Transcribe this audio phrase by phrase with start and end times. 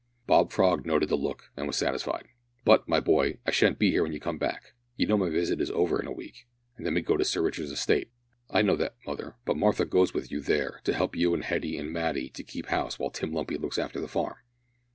[0.25, 2.29] Bob Frog noted the look, and was satisfied.
[2.65, 4.73] "But, my boy, I shan't be here when you come back.
[4.95, 7.43] You know my visit is over in a week, and then we go to Sir
[7.43, 8.09] Richard's estate."
[8.49, 11.77] "I know that, mother, but Martha goes with you there, to help you and Hetty
[11.77, 14.37] and Matty to keep house while Tim Lumpy looks after the farm."